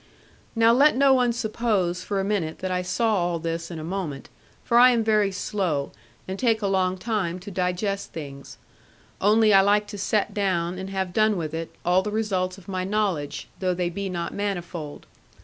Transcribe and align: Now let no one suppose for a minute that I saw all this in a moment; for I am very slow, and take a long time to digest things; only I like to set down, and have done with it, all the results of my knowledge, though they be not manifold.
Now 0.55 0.73
let 0.73 0.97
no 0.97 1.13
one 1.13 1.31
suppose 1.31 2.03
for 2.03 2.19
a 2.19 2.23
minute 2.23 2.57
that 2.57 2.71
I 2.71 2.81
saw 2.81 3.13
all 3.17 3.37
this 3.37 3.69
in 3.69 3.77
a 3.77 3.83
moment; 3.83 4.29
for 4.63 4.79
I 4.79 4.89
am 4.89 5.03
very 5.03 5.31
slow, 5.31 5.91
and 6.27 6.39
take 6.39 6.63
a 6.63 6.67
long 6.67 6.97
time 6.97 7.37
to 7.37 7.51
digest 7.51 8.11
things; 8.11 8.57
only 9.21 9.53
I 9.53 9.61
like 9.61 9.85
to 9.89 9.99
set 9.99 10.33
down, 10.33 10.79
and 10.79 10.89
have 10.89 11.13
done 11.13 11.37
with 11.37 11.53
it, 11.53 11.75
all 11.85 12.01
the 12.01 12.09
results 12.09 12.57
of 12.57 12.67
my 12.67 12.83
knowledge, 12.83 13.47
though 13.59 13.75
they 13.75 13.91
be 13.91 14.09
not 14.09 14.33
manifold. 14.33 15.05